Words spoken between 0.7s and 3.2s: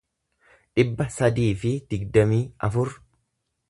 dhibba sadii fi digdamii afur